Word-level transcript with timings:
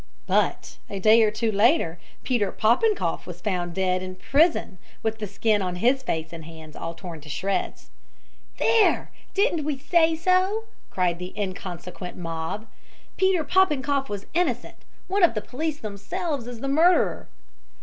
But 0.25 0.79
a 0.89 0.97
day 0.99 1.21
or 1.21 1.29
two 1.29 1.51
later, 1.51 1.99
Peter 2.23 2.51
Popenkoff 2.51 3.27
was 3.27 3.39
found 3.39 3.75
dead 3.75 4.01
in 4.01 4.15
prison 4.15 4.79
with 5.03 5.19
the 5.19 5.27
skin 5.27 5.61
on 5.61 5.75
his 5.75 6.01
face 6.01 6.33
and 6.33 6.43
hands 6.43 6.75
all 6.75 6.95
torn 6.95 7.21
to 7.21 7.29
shreds. 7.29 7.91
"There! 8.57 9.11
Didn't 9.35 9.63
we 9.63 9.77
say 9.77 10.15
so?" 10.15 10.63
cried 10.89 11.19
the 11.19 11.35
inconsequent 11.39 12.17
mob. 12.17 12.65
"Peter 13.15 13.43
Popenkoff 13.43 14.09
was 14.09 14.25
innocent. 14.33 14.77
One 15.07 15.21
of 15.21 15.35
the 15.35 15.39
police 15.41 15.77
themselves 15.77 16.47
is 16.47 16.61
the 16.61 16.67
murderer." 16.67 17.27